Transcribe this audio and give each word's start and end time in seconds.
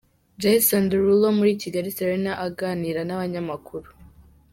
Jason 0.41 0.83
Derulo 0.89 1.27
muri 1.37 1.51
Kigali 1.61 1.89
Serena 1.97 2.31
Hotel, 2.33 2.43
aganira 2.47 3.01
n'abanyamakuru. 3.05 3.87